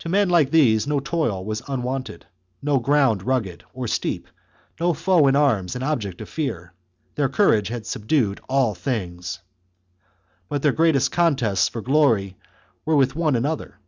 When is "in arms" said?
5.28-5.76